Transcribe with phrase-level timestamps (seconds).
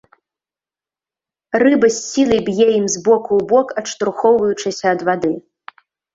[1.63, 5.33] Рыба з сілай б'е ім з боку ў бок, адштурхоўваючыся ад вады.